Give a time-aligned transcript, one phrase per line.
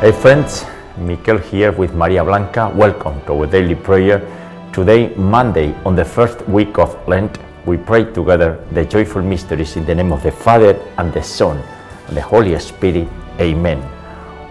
[0.00, 0.64] Hey friends,
[0.96, 2.72] Mikel here with Maria Blanca.
[2.74, 4.24] Welcome to our daily prayer.
[4.72, 9.84] Today, Monday, on the first week of Lent, we pray together the joyful mysteries in
[9.84, 11.62] the name of the Father and the Son
[12.08, 13.08] and the Holy Spirit.
[13.38, 13.78] Amen.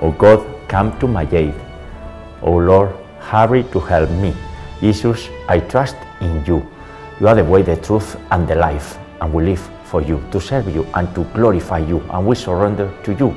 [0.03, 1.55] O God, come to my aid.
[2.43, 4.35] O Lord, hurry to help me.
[4.81, 6.61] Jesus, I trust in you.
[7.19, 10.39] You are the way, the truth, and the life, and we live for you, to
[10.39, 13.35] serve you, and to glorify you, and we surrender to you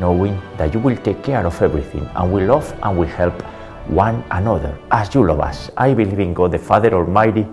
[0.00, 3.40] knowing that you will take care of everything and will love and will help
[3.86, 5.70] one another as you love us.
[5.76, 7.46] I believe in God the Father Almighty,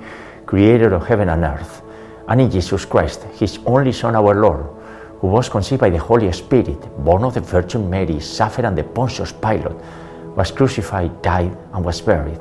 [0.46, 1.82] creator of heaven and earth,
[2.28, 4.66] and in Jesus Christ, his only Son, our Lord,
[5.20, 9.32] who was conceived by the Holy Spirit, born of the Virgin Mary, suffered under Pontius
[9.32, 9.76] Pilate,
[10.36, 12.40] was crucified, died, and was buried.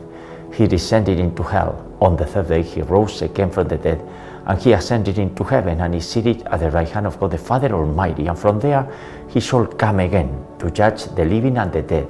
[0.52, 1.82] He descended into hell.
[2.00, 4.00] On the third day, he rose again from the dead
[4.46, 7.38] and he ascended into heaven and is seated at the right hand of God the
[7.38, 8.28] Father Almighty.
[8.28, 8.88] And from there
[9.28, 12.08] he shall come again to judge the living and the dead.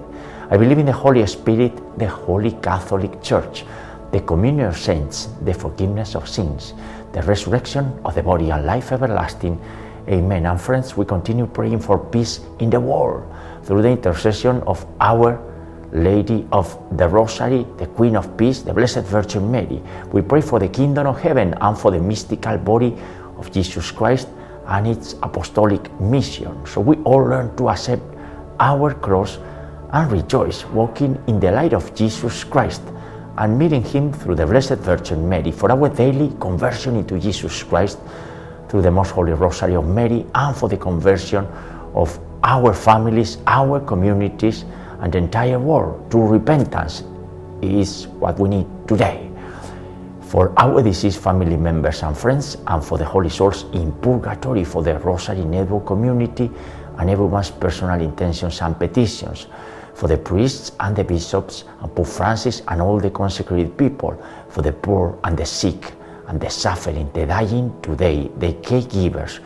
[0.50, 3.64] I believe in the Holy Spirit, the Holy Catholic Church,
[4.12, 6.74] the communion of saints, the forgiveness of sins,
[7.12, 9.60] the resurrection of the body, and life everlasting.
[10.08, 10.46] Amen.
[10.46, 13.24] And friends, we continue praying for peace in the world
[13.64, 15.42] through the intercession of our
[15.96, 19.82] Lady of the Rosary, the Queen of Peace, the Blessed Virgin Mary.
[20.12, 22.94] We pray for the kingdom of heaven and for the mystical body
[23.38, 24.28] of Jesus Christ
[24.66, 26.66] and its apostolic mission.
[26.66, 28.02] So we all learn to accept
[28.60, 29.38] our cross
[29.92, 32.82] and rejoice, walking in the light of Jesus Christ
[33.38, 37.98] and meeting Him through the Blessed Virgin Mary for our daily conversion into Jesus Christ
[38.68, 41.46] through the Most Holy Rosary of Mary and for the conversion
[41.94, 44.64] of our families, our communities,
[45.00, 47.04] and the entire world to repentance
[47.62, 49.30] is what we need today.
[50.20, 54.82] For our deceased family members and friends, and for the holy souls in purgatory, for
[54.82, 56.50] the Rosary Network community,
[56.98, 59.46] and everyone's personal intentions and petitions,
[59.94, 64.62] for the priests and the bishops, and Pope Francis and all the consecrated people, for
[64.62, 65.92] the poor and the sick,
[66.28, 69.40] and the suffering, the dying today, the caregivers,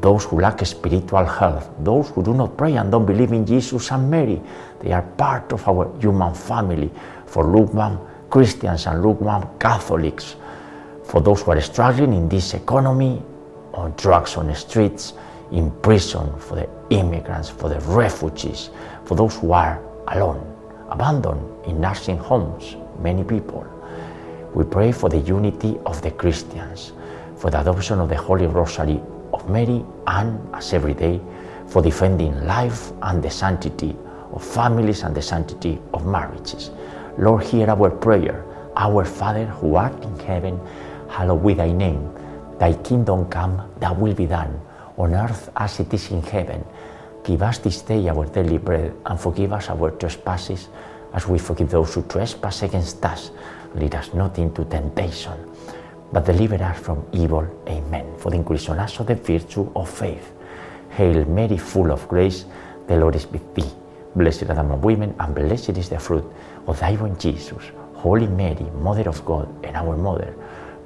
[0.00, 3.90] those who lack spiritual health, those who do not pray and don't believe in Jesus
[3.90, 4.40] and Mary,
[4.80, 6.90] they are part of our human family.
[7.26, 7.98] For lukewarm
[8.30, 10.36] Christians and lukewarm Catholics,
[11.04, 13.22] for those who are struggling in this economy,
[13.74, 15.14] on drugs on the streets,
[15.52, 18.70] in prison, for the immigrants, for the refugees,
[19.04, 20.44] for those who are alone,
[20.90, 23.66] abandoned in nursing homes, many people.
[24.54, 26.92] We pray for the unity of the Christians,
[27.36, 29.00] for the adoption of the Holy Rosary
[29.32, 31.20] of Mary, and as every day,
[31.66, 33.96] for defending life and the sanctity
[34.32, 36.70] of families and the sanctity of marriages.
[37.18, 38.44] Lord, hear our prayer.
[38.76, 40.60] Our Father who art in heaven,
[41.08, 42.08] hallowed be thy name.
[42.58, 44.60] Thy kingdom come, thy will be done,
[44.96, 46.64] on earth as it is in heaven.
[47.24, 50.68] Give us this day our daily bread, and forgive us our trespasses,
[51.12, 53.30] as we forgive those who trespass against us.
[53.74, 55.34] Lead us not into temptation,
[56.12, 57.46] but deliver us from evil.
[57.68, 58.16] Amen.
[58.18, 60.32] For the increase on of the virtue of faith.
[60.90, 62.44] Hail Mary, full of grace,
[62.86, 63.70] the Lord is with thee.
[64.18, 66.24] Blessed are the women, and blessed is the fruit
[66.66, 67.70] of thy womb, Jesus.
[67.94, 70.34] Holy Mary, Mother of God and our Mother,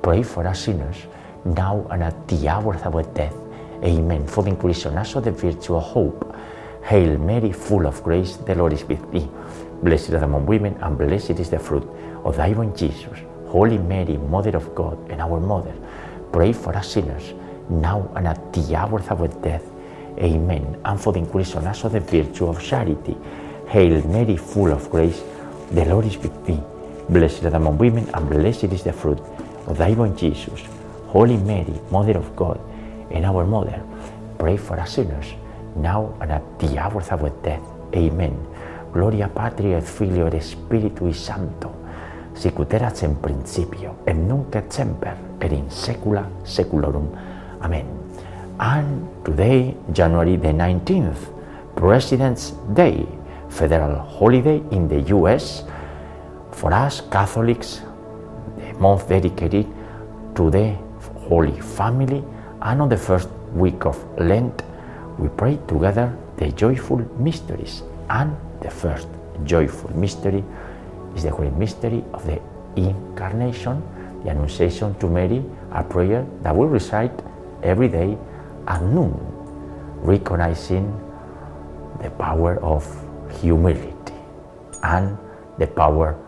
[0.02, 1.06] pray for us sinners,
[1.46, 3.34] now and at the hour of our death.
[3.82, 4.26] Amen.
[4.26, 6.36] For the increase also the virtue of hope.
[6.84, 9.26] Hail Mary, full of grace, the Lord is with thee.
[9.82, 11.88] Blessed are thou women, and blessed is the fruit
[12.24, 13.18] of thy womb, Jesus.
[13.46, 15.74] Holy Mary, Mother of God and our Mother,
[16.32, 17.32] pray for us sinners,
[17.70, 19.71] now and at the hour of our death.
[20.18, 20.80] Amen.
[20.84, 23.16] And for the inclusion of the virtue of charity.
[23.68, 25.22] Hail Mary, full of grace,
[25.70, 26.60] the Lord is with thee.
[27.08, 29.18] Blessed art among women, and blessed is the fruit
[29.66, 30.62] of thy womb, Jesus.
[31.08, 32.60] Holy Mary, Mother of God,
[33.10, 33.82] and our Mother,
[34.38, 35.34] pray for us sinners,
[35.76, 37.62] now and at the hour of our death.
[37.94, 38.36] Amen.
[38.92, 41.70] Gloria Patri et Filio et Spiritui Sancto,
[42.34, 47.08] sicut erat in principio, et nunc et semper, et in saecula saeculorum.
[47.62, 48.01] Amen.
[48.60, 51.32] And today, January the 19th,
[51.74, 53.06] President's Day,
[53.48, 55.64] federal holiday in the US.
[56.52, 57.80] For us Catholics,
[58.56, 59.66] the month dedicated
[60.36, 60.76] to the
[61.28, 62.22] Holy Family,
[62.60, 64.62] and on the first week of Lent,
[65.18, 67.82] we pray together the joyful mysteries.
[68.10, 69.08] And the first
[69.44, 70.44] joyful mystery
[71.16, 72.40] is the great mystery of the
[72.76, 73.82] Incarnation,
[74.24, 77.12] the Annunciation to Mary, a prayer that we recite
[77.62, 78.16] every day
[78.80, 79.14] noon,
[80.02, 80.92] recognizing
[82.02, 82.84] the power of
[83.40, 84.14] humility
[84.82, 85.16] and
[85.58, 86.18] the power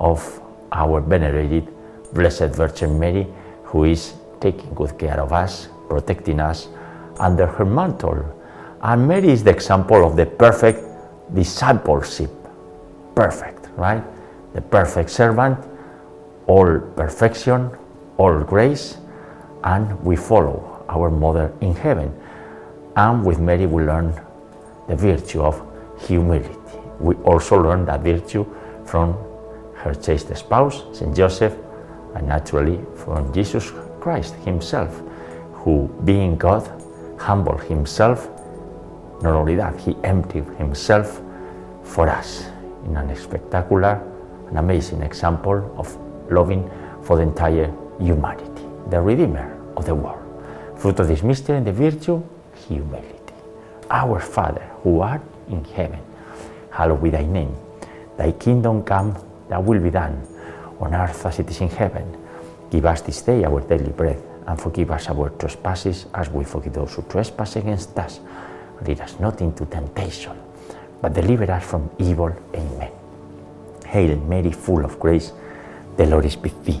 [0.00, 0.40] of
[0.72, 1.68] our venerated
[2.12, 3.26] Blessed Virgin Mary,
[3.64, 6.68] who is taking good care of us, protecting us
[7.18, 8.24] under her mantle.
[8.82, 10.80] And Mary is the example of the perfect
[11.32, 12.30] discipleship.
[13.14, 14.02] Perfect, right?
[14.54, 15.58] The perfect servant,
[16.46, 17.70] all perfection,
[18.18, 18.98] all grace,
[19.64, 22.12] and we follow our mother in heaven.
[22.96, 24.14] And with Mary, we learn
[24.88, 25.60] the virtue of
[26.06, 26.56] humility.
[27.00, 28.44] We also learn that virtue
[28.84, 29.14] from
[29.74, 31.56] her chaste spouse, Saint Joseph,
[32.14, 35.02] and naturally from Jesus Christ Himself,
[35.52, 36.68] who, being God,
[37.18, 38.28] humbled Himself.
[39.22, 41.22] Not only that, He emptied Himself
[41.82, 42.44] for us
[42.84, 44.00] in a spectacular
[44.48, 45.96] and amazing example of
[46.30, 46.70] loving
[47.02, 50.21] for the entire humanity, the Redeemer of the world.
[50.82, 52.20] Fruit of this mystery and the virtue,
[52.66, 53.34] humility.
[53.88, 56.00] Our Father, who art in heaven,
[56.72, 57.54] hallowed be thy name.
[58.16, 59.16] Thy kingdom come,
[59.48, 60.26] thy will be done,
[60.80, 62.18] on earth as it is in heaven.
[62.68, 66.72] Give us this day our daily bread, and forgive us our trespasses as we forgive
[66.72, 68.18] those who trespass against us.
[68.84, 70.36] Lead us not into temptation,
[71.00, 72.34] but deliver us from evil.
[72.56, 72.90] Amen.
[73.86, 75.30] Hail Mary, full of grace,
[75.96, 76.80] the Lord is with thee.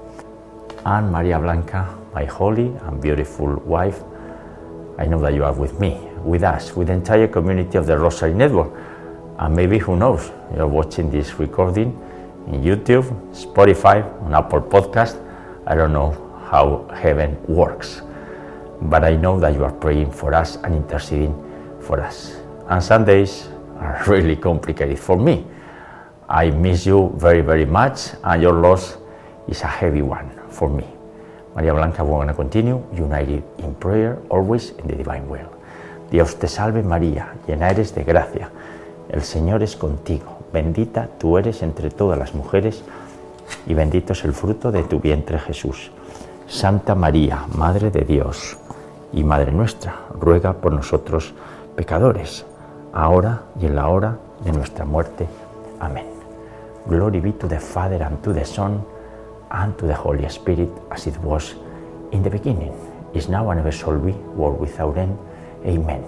[0.83, 4.01] And Maria Blanca, my holy and beautiful wife,
[4.97, 7.95] I know that you are with me, with us, with the entire community of the
[7.99, 8.73] Rosary Network.
[9.37, 11.89] And maybe, who knows, you're watching this recording
[12.47, 15.23] in YouTube, Spotify, on Apple Podcast.
[15.67, 16.13] I don't know
[16.49, 18.01] how heaven works,
[18.81, 21.35] but I know that you are praying for us and interceding
[21.79, 22.35] for us.
[22.69, 25.45] And Sundays are really complicated for me.
[26.27, 28.97] I miss you very, very much, and your loss
[29.47, 30.85] is a heavy one for me.
[31.55, 35.49] María Blanca, we're going to continue united in prayer, always in the divine will.
[36.09, 38.49] Dios te salve María, llena eres de gracia.
[39.09, 40.39] El Señor es contigo.
[40.53, 42.83] Bendita tú eres entre todas las mujeres
[43.65, 45.91] y bendito es el fruto de tu vientre Jesús.
[46.47, 48.57] Santa María, Madre de Dios
[49.13, 51.33] y Madre nuestra, ruega por nosotros
[51.75, 52.45] pecadores,
[52.93, 55.27] ahora y en la hora de nuestra muerte.
[55.79, 56.05] Amén.
[56.87, 58.83] Glory be to the Father and to the Son
[59.51, 61.55] and to the Holy Spirit as it was
[62.11, 62.73] in the beginning,
[63.13, 65.17] is now and ever shall be, world without end.
[65.65, 66.03] Amen.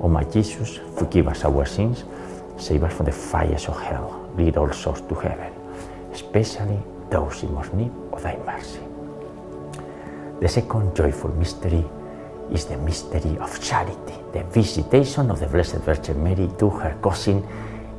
[0.00, 2.04] O my Jesus, forgive us our sins,
[2.56, 5.52] save us from the fires of hell, lead all souls to heaven,
[6.12, 6.78] especially
[7.10, 8.80] those in most need of thy mercy.
[10.40, 11.84] The second joyful mystery
[12.52, 17.46] is the mystery of charity, the visitation of the Blessed Virgin Mary to her cousin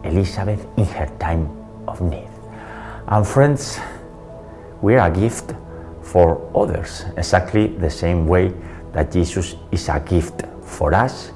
[0.03, 1.49] Elizabeth in her time
[1.87, 2.29] of need.
[3.07, 3.79] And friends,
[4.81, 5.53] we are a gift
[6.01, 8.53] for others, exactly the same way
[8.93, 11.31] that Jesus is a gift for us.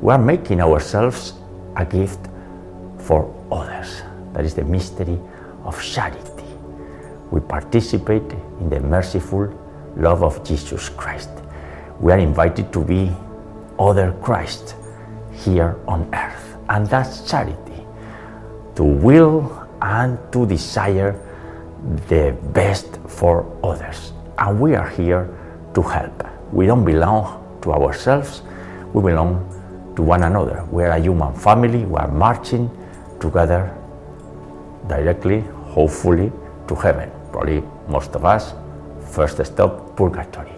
[0.00, 1.34] We are making ourselves
[1.76, 2.20] a gift
[2.98, 4.02] for others.
[4.34, 5.18] That is the mystery
[5.64, 6.44] of charity.
[7.30, 8.30] We participate
[8.60, 9.58] in the merciful
[9.96, 11.30] love of Jesus Christ.
[12.00, 13.10] We are invited to be
[13.78, 14.74] other Christ
[15.32, 16.56] here on earth.
[16.68, 17.86] And that's charity.
[18.76, 21.18] To will and to desire
[22.08, 24.12] the best for others.
[24.38, 25.28] And we are here
[25.74, 26.26] to help.
[26.52, 28.42] We don't belong to ourselves,
[28.92, 29.48] we belong
[29.96, 30.64] to one another.
[30.70, 32.70] We are a human family, we are marching
[33.20, 33.74] together
[34.88, 35.40] directly,
[35.74, 36.32] hopefully,
[36.68, 37.10] to heaven.
[37.30, 38.54] Probably most of us,
[39.10, 40.52] first stop, purgatory.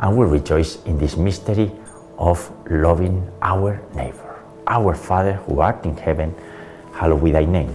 [0.00, 1.70] And we rejoice in this mystery
[2.18, 4.42] of loving our neighbor.
[4.66, 6.34] Our Father who art in heaven,
[6.92, 7.74] hallowed be thy name.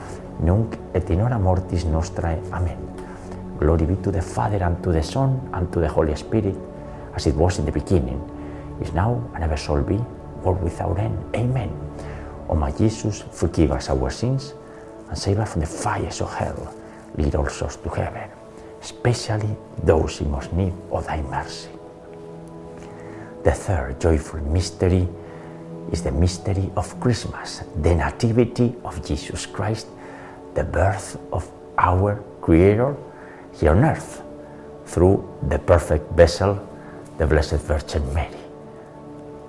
[0.39, 2.39] nunc et in hora mortis nostrae.
[2.51, 2.77] Amen.
[3.59, 6.55] Glory be to the Father, and to the Son, and to the Holy Spirit,
[7.15, 8.19] as it was in the beginning,
[8.81, 9.99] is now, and ever shall be,
[10.43, 11.17] world without end.
[11.35, 11.69] Amen.
[12.49, 14.53] O my Jesus, forgive us our sins,
[15.09, 16.73] and save us from the fires of hell.
[17.17, 18.29] Lead all souls to heaven,
[18.81, 21.69] especially those in most need of thy mercy.
[23.43, 25.07] The third joyful mystery
[25.91, 29.87] is the mystery of Christmas, the nativity of Jesus Christ,
[30.53, 32.95] the birth of our Creator
[33.53, 34.23] here on earth
[34.85, 36.59] through the perfect vessel,
[37.17, 38.37] the Blessed Virgin Mary.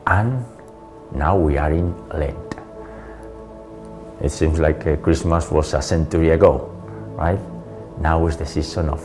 [0.07, 0.45] And
[1.15, 2.55] now we are in Lent.
[4.21, 6.71] It seems like uh, Christmas was a century ago,
[7.17, 7.41] right?
[8.01, 9.03] Now is the season of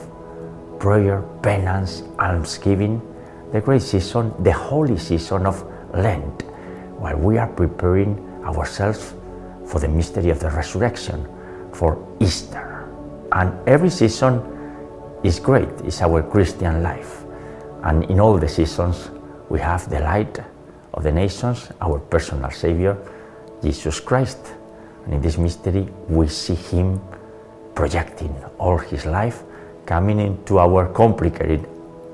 [0.80, 3.02] prayer, penance, almsgiving,
[3.52, 5.64] the great season, the holy season of
[5.94, 6.44] Lent,
[7.00, 9.14] while we are preparing ourselves
[9.66, 11.28] for the mystery of the resurrection,
[11.78, 12.90] for Easter.
[13.32, 14.42] And every season
[15.24, 17.24] is great, it's our Christian life.
[17.84, 19.10] And in all the seasons,
[19.50, 20.40] we have the light
[20.94, 22.98] of the nations, our personal Savior,
[23.62, 24.40] Jesus Christ.
[25.06, 27.00] And in this mystery, we see Him
[27.76, 29.44] projecting all His life,
[29.86, 31.68] coming into our complicated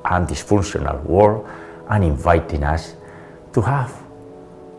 [0.05, 1.47] and dysfunctional world,
[1.89, 2.95] and inviting us
[3.53, 3.95] to have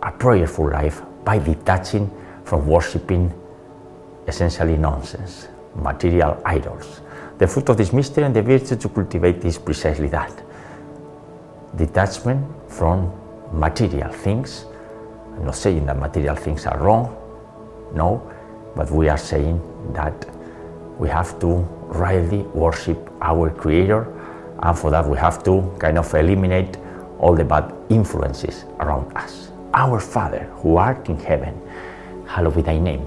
[0.02, 2.10] a prayerful life by detaching
[2.44, 3.32] from worshipping
[4.26, 7.00] essentially nonsense, material idols.
[7.38, 10.42] The fruit of this mystery and the virtue to cultivate is precisely that
[11.76, 13.12] detachment from
[13.52, 14.66] material things.
[15.34, 17.16] I'm not saying that material things are wrong,
[17.92, 18.30] no,
[18.76, 19.60] but we are saying
[19.92, 20.26] that
[20.98, 24.06] we have to rightly worship our Creator,
[24.62, 26.76] and for that we have to kind of eliminate
[27.18, 29.50] all the bad influences around us.
[29.72, 31.60] Our Father, who art in heaven,
[32.26, 33.06] hallowed be thy name.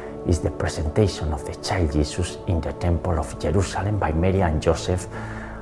[0.27, 4.61] is the presentation of the child Jesus in the temple of Jerusalem by Mary and
[4.61, 5.07] Joseph,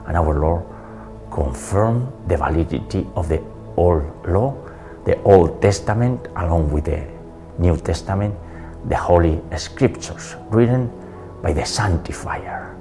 [0.07, 0.65] and our Lord
[1.31, 3.41] confirmed the validity of the
[3.77, 4.55] old law,
[5.05, 7.07] the Old Testament, along with the
[7.57, 8.35] New Testament,
[8.85, 10.91] the Holy Scriptures, written
[11.41, 12.75] by the Sanctifier.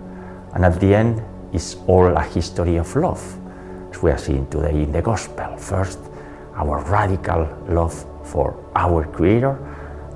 [0.54, 3.22] And at the end, is all a history of love,
[3.90, 5.56] as we are seeing today in the Gospel.
[5.56, 5.98] First,
[6.54, 9.56] our radical love for our Creator,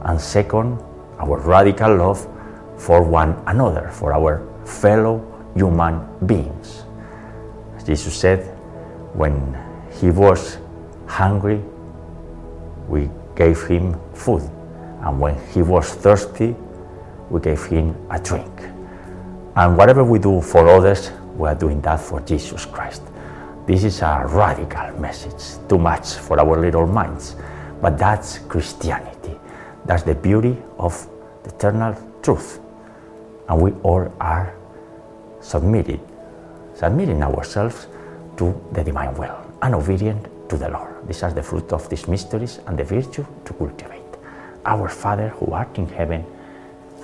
[0.04, 0.82] and second,
[1.22, 2.28] our radical love
[2.76, 5.22] for one another, for our fellow
[5.54, 6.84] human beings.
[7.76, 8.44] As Jesus said,
[9.14, 9.56] when
[10.00, 10.58] he was
[11.06, 11.62] hungry,
[12.88, 14.42] we gave him food,
[15.02, 16.56] and when he was thirsty,
[17.30, 18.50] we gave him a drink.
[19.54, 23.02] And whatever we do for others, we are doing that for Jesus Christ.
[23.66, 27.36] This is a radical message, too much for our little minds,
[27.80, 29.38] but that's Christianity.
[29.84, 31.08] That's the beauty of
[31.44, 32.60] the eternal truth.
[33.48, 34.54] And we all are
[35.40, 36.00] submitted,
[36.74, 37.86] submitting ourselves
[38.36, 41.06] to the divine will and obedient to the Lord.
[41.06, 44.00] These are the fruit of these mysteries and the virtue to cultivate.
[44.64, 46.24] Our Father who art in heaven,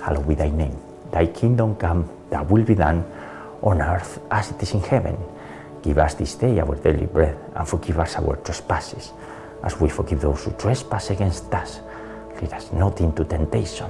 [0.01, 0.77] hallowed be thy name.
[1.11, 3.03] Thy kingdom come, thy will be done
[3.61, 5.17] on earth as it is in heaven.
[5.81, 9.11] Give us this day our daily bread, and forgive us our trespasses,
[9.63, 11.79] as we forgive those who trespass against us.
[12.41, 13.89] Lead us not into temptation,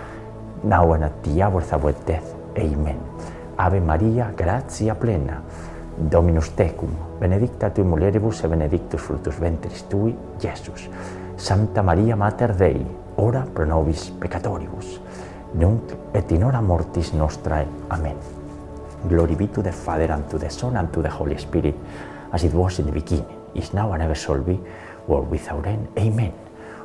[0.63, 2.99] nauanatia vorsabuetes, Amen.
[3.57, 5.41] Ave Maria, gratia plena,
[6.11, 10.89] Dominus tecum, benedicta tui mulieribus e benedictus fructus ventris tui, Jesus.
[11.35, 12.85] Santa Maria Mater Dei,
[13.17, 15.01] ora pro nobis peccatoribus,
[15.53, 17.67] nunc et in hora mortis nostrae.
[17.89, 18.15] Amen.
[19.07, 21.75] Glory be to the Father, and to the Son, and to the Holy Spirit,
[22.31, 24.59] as it was in the beginning, is now, and ever shall be,
[25.07, 25.87] world without end.
[25.97, 26.33] Amen.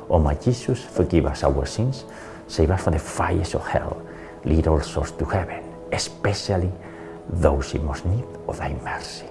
[0.09, 2.05] O my Jesus, forgive us our sins,
[2.47, 4.01] save us from the fires of hell,
[4.45, 6.71] lead all souls to heaven, especially
[7.29, 9.25] those in most need of thy mercy.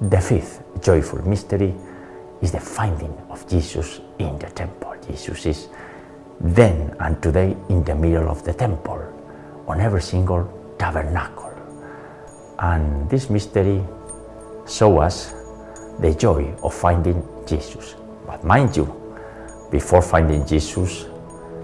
[0.00, 1.74] The fifth joyful mystery
[2.40, 4.94] is the finding of Jesus in the temple.
[5.06, 5.68] Jesus is
[6.40, 9.02] then and today in the middle of the temple,
[9.68, 11.52] on every single tabernacle.
[12.58, 13.84] And this mystery
[14.66, 15.34] shows us
[16.00, 17.94] the joy of finding Jesus.
[18.26, 18.86] But mind you,
[19.70, 21.06] before finding Jesus,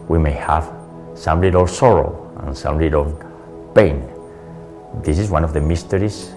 [0.09, 0.78] we may have
[1.19, 3.13] some little sorrow and some little
[3.75, 4.09] pain.
[5.03, 6.31] This is one of the mysteries,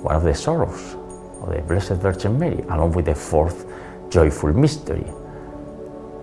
[0.00, 0.94] one of the sorrows
[1.42, 3.66] of the Blessed Virgin Mary, along with the fourth
[4.10, 5.04] joyful mystery.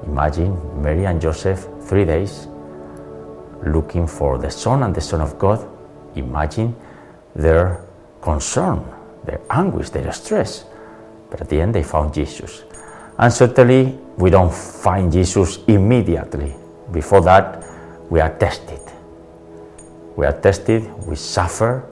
[0.06, 2.48] Imagine Mary and Joseph three days
[3.66, 5.68] looking for the Son and the Son of God.
[6.16, 6.74] Imagine
[7.36, 7.82] their
[8.22, 8.86] concern,
[9.26, 10.64] their anguish, their stress.
[11.30, 12.64] But at the end, they found Jesus.
[13.18, 16.56] And certainly, we don't find Jesus immediately.
[16.92, 17.69] Before that,
[18.10, 18.82] we are tested.
[20.16, 21.86] We are tested, we suffer,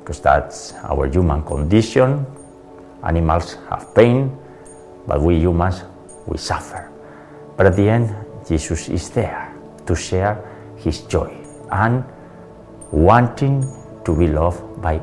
[0.00, 2.24] because that's our human condition.
[3.04, 4.36] Animals have pain,
[5.06, 5.82] but we humans,
[6.26, 6.90] we suffer.
[7.56, 8.14] But at the end,
[8.48, 9.54] Jesus is there
[9.86, 10.42] to share
[10.76, 11.36] his joy
[11.70, 12.04] and
[12.90, 13.62] wanting
[14.04, 15.00] to be loved by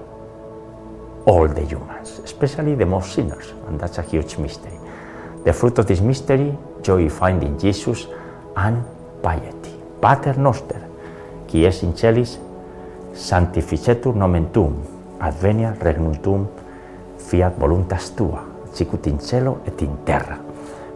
[1.25, 4.77] all the humans, especially the most sinners, and that's a huge mystery.
[5.45, 8.07] The fruit of this mystery, joy finding Jesus
[8.55, 8.83] and
[9.21, 9.78] piety.
[9.99, 10.79] Pater noster,
[11.47, 12.39] qui es in celis,
[13.13, 14.77] sanctificetur nomen tuum,
[15.19, 16.45] advenia regnum tuum,
[17.17, 20.37] fiat voluntas tua, sicut in cielo et in terra.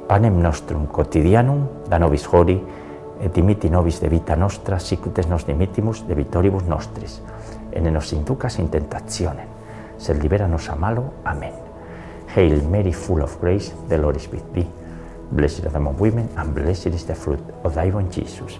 [0.08, 2.56] Panem nostrum quotidianum da nobis hori,
[3.20, 7.22] et dimiti nobis de vita nostra, sicut es nos dimittimus de vitoribus nostris,
[7.76, 9.48] ne nos inducas in tentationem,
[9.98, 11.12] sed libera nos a malo.
[11.26, 11.54] Amen.
[12.36, 14.68] Hail Mary, full of grace, the Lord is with thee.
[15.32, 18.60] Blessed are the among women, and blessed is the fruit of thy womb, Jesus.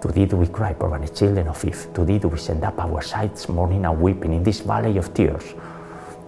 [0.00, 1.88] To thee do we cry, poor and children of Eve.
[1.94, 5.12] To thee do we send up our sighs, mourning and weeping in this valley of
[5.12, 5.54] tears.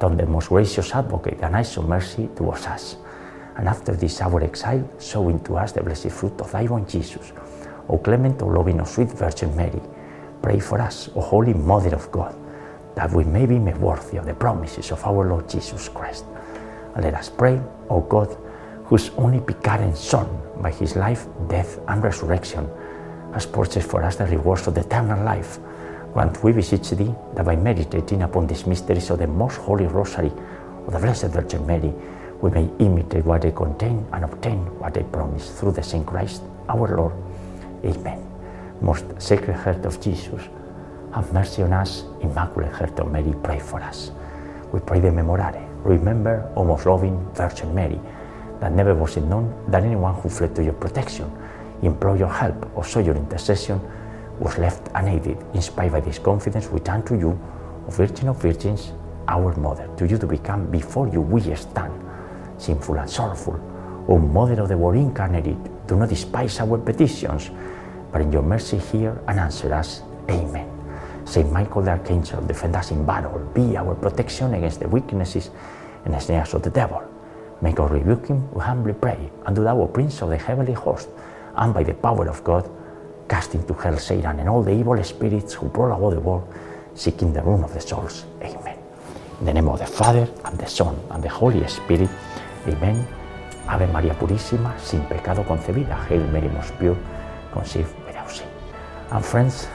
[0.00, 2.96] Turn the most gracious advocate and eyes of mercy towards us.
[3.56, 7.32] And after this our exile, show into us the blessed fruit of thy womb, Jesus.
[7.88, 9.80] O clement, O loving, O sweet Virgin Mary,
[10.42, 12.34] pray for us, O holy Mother of God,
[12.96, 16.24] that we may be made worthy of the promises of our Lord Jesus Christ.
[16.94, 18.36] And let us pray, O God,
[18.84, 20.26] whose only begotten Son,
[20.60, 22.68] by his life, death, and resurrection,
[23.32, 25.58] has purchased for us the rewards of the eternal life.
[26.12, 30.32] Grant, we beseech thee, that by meditating upon these mysteries of the most holy rosary
[30.86, 31.92] of the Blessed Virgin Mary,
[32.40, 36.42] we may imitate what they contain and obtain what they promise through the same Christ
[36.68, 37.12] our Lord.
[37.84, 38.26] Amen.
[38.80, 40.42] Most Sacred Heart of Jesus,
[41.14, 42.04] have mercy on us.
[42.22, 44.10] Immaculate Heart of Mary, pray for us.
[44.72, 45.66] We pray the Memorare.
[45.84, 48.00] Remember, O most loving Virgin Mary,
[48.60, 51.30] that never was it known that anyone who fled to your protection,
[51.82, 53.80] implored your help, or sought your intercession
[54.38, 55.36] was left unaided.
[55.54, 57.38] Inspired by this confidence, we turn to you,
[57.86, 58.92] O Virgin of Virgins,
[59.28, 61.92] our Mother, to you to become before you we stand,
[62.58, 63.60] sinful and sorrowful.
[64.08, 67.50] O Mother of the Word incarnated, do not despise our petitions,
[68.10, 70.02] but in your mercy hear and answer us.
[70.28, 70.68] Amen.
[71.24, 75.50] Saint Michael the Archangel, defend us in battle, be our protection against the weaknesses
[76.04, 77.02] and the snares of the devil.
[77.60, 80.72] May God rebuke him, we humbly pray, and do thou, O Prince of the heavenly
[80.72, 81.08] host,
[81.60, 82.68] and by the power of God,
[83.28, 86.52] cast into hell Satan and all the evil spirits who prowl about the world,
[86.94, 88.24] seeking the ruin of the souls.
[88.42, 88.78] Amen.
[89.38, 92.10] In the name of the Father, and the Son, and the Holy Spirit.
[92.66, 93.06] Amen.
[93.68, 95.96] Ave María Purísima, sin pecado concebida.
[96.08, 96.96] Hail Mary, most pure,
[97.52, 98.48] conceived without sin.
[99.12, 99.68] And friends,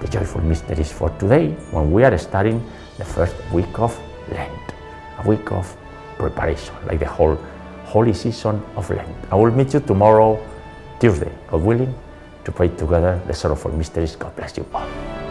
[0.00, 2.64] the joyful mysteries for today, when we are starting
[2.98, 3.98] the first week of
[4.30, 4.74] Lent,
[5.22, 5.76] a week of
[6.18, 7.36] preparation, like the whole
[7.84, 9.08] holy season of Lent.
[9.30, 10.38] I will meet you tomorrow,
[10.98, 11.94] Tuesday, God willing,
[12.44, 14.16] to pray together the sorrowful mysteries.
[14.16, 15.25] God bless you all.